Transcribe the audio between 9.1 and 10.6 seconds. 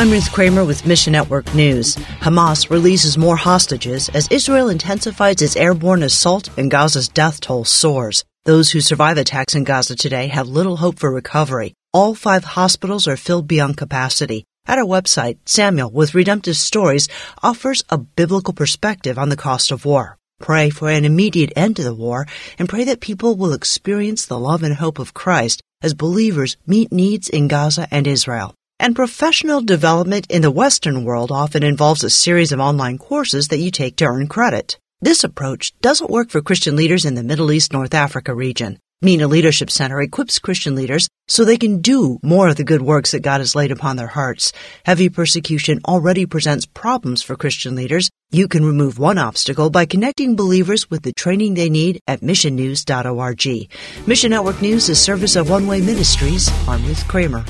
attacks in Gaza today have